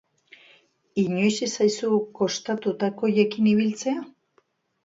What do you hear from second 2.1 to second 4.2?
kostatu takoiekin ibiltzea?